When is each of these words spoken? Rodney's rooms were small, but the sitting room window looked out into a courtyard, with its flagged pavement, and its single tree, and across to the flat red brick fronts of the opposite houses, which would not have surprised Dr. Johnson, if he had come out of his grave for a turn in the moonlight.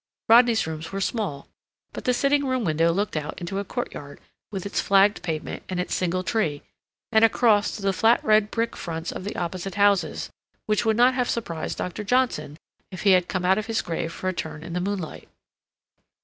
Rodney's 0.27 0.65
rooms 0.65 0.91
were 0.91 0.99
small, 0.99 1.47
but 1.93 2.05
the 2.05 2.13
sitting 2.15 2.43
room 2.47 2.65
window 2.65 2.91
looked 2.91 3.15
out 3.15 3.39
into 3.39 3.59
a 3.59 3.63
courtyard, 3.63 4.19
with 4.49 4.65
its 4.65 4.81
flagged 4.81 5.21
pavement, 5.21 5.61
and 5.69 5.79
its 5.79 5.93
single 5.93 6.23
tree, 6.23 6.63
and 7.11 7.23
across 7.23 7.75
to 7.75 7.83
the 7.83 7.93
flat 7.93 8.19
red 8.23 8.49
brick 8.49 8.75
fronts 8.75 9.11
of 9.11 9.23
the 9.25 9.35
opposite 9.35 9.75
houses, 9.75 10.31
which 10.65 10.85
would 10.85 10.97
not 10.97 11.13
have 11.13 11.29
surprised 11.29 11.77
Dr. 11.77 12.03
Johnson, 12.03 12.57
if 12.89 13.03
he 13.03 13.11
had 13.11 13.27
come 13.29 13.45
out 13.45 13.59
of 13.59 13.67
his 13.67 13.83
grave 13.83 14.11
for 14.11 14.27
a 14.27 14.33
turn 14.33 14.63
in 14.63 14.73
the 14.73 14.81
moonlight. 14.81 15.29